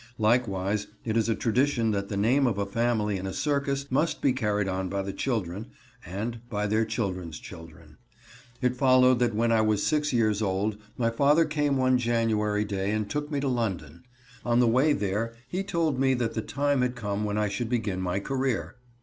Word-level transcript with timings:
Likewise 0.17 0.87
it 1.05 1.15
is 1.15 1.29
a 1.29 1.35
tradition 1.35 1.91
that 1.91 2.09
the 2.09 2.17
name 2.17 2.47
of 2.47 2.57
a 2.57 2.65
family 2.65 3.17
in 3.17 3.27
a 3.27 3.33
circus 3.33 3.85
must 3.91 4.19
be 4.19 4.33
carried 4.33 4.67
on 4.67 4.89
by 4.89 5.03
the 5.03 5.13
children 5.13 5.67
and 6.03 6.41
by 6.49 6.65
their 6.65 6.85
children's 6.85 7.37
children. 7.37 7.97
It 8.63 8.75
followed 8.75 9.19
that 9.19 9.35
when 9.35 9.51
I 9.51 9.61
was 9.61 9.85
six 9.85 10.11
years 10.11 10.41
old 10.41 10.77
my 10.97 11.11
father 11.11 11.45
came 11.45 11.77
one 11.77 11.99
January 11.99 12.65
day 12.65 12.89
and 12.89 13.07
took 13.07 13.29
me 13.29 13.39
to 13.41 13.47
London. 13.47 14.01
On 14.43 14.59
the 14.59 14.65
way 14.67 14.93
there 14.93 15.35
he 15.47 15.61
told 15.63 15.99
me 15.99 16.15
that 16.15 16.33
the 16.33 16.41
time 16.41 16.81
had 16.81 16.95
come 16.95 17.23
when 17.23 17.37
I 17.37 17.47
should 17.47 17.69
begin 17.69 18.01
my 18.01 18.19
career. 18.19 18.77